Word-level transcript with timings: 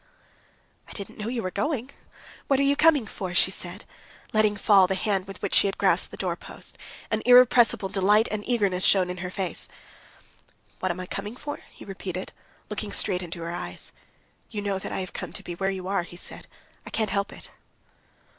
"I 0.89 0.93
didn't 0.93 1.19
know 1.19 1.27
you 1.27 1.43
were 1.43 1.51
going. 1.51 1.91
What 2.47 2.59
are 2.59 2.63
you 2.63 2.75
coming 2.75 3.05
for?" 3.05 3.35
she 3.35 3.51
said, 3.51 3.85
letting 4.33 4.57
fall 4.57 4.87
the 4.87 4.95
hand 4.95 5.27
with 5.27 5.39
which 5.43 5.53
she 5.53 5.67
had 5.67 5.77
grasped 5.77 6.09
the 6.09 6.17
door 6.17 6.35
post. 6.35 6.75
And 7.11 7.21
irrepressible 7.23 7.87
delight 7.87 8.27
and 8.31 8.43
eagerness 8.49 8.83
shone 8.83 9.11
in 9.11 9.17
her 9.17 9.29
face. 9.29 9.67
"What 10.79 10.89
am 10.89 10.99
I 10.99 11.05
coming 11.05 11.35
for?" 11.35 11.59
he 11.69 11.85
repeated, 11.85 12.33
looking 12.67 12.91
straight 12.91 13.21
into 13.21 13.41
her 13.43 13.51
eyes. 13.51 13.91
"You 14.49 14.63
know 14.63 14.79
that 14.79 14.91
I 14.91 15.01
have 15.01 15.13
come 15.13 15.33
to 15.33 15.43
be 15.43 15.53
where 15.53 15.69
you 15.69 15.87
are," 15.87 16.01
he 16.01 16.17
said; 16.17 16.47
"I 16.83 16.89
can't 16.89 17.11
help 17.11 17.31
it." 17.31 17.51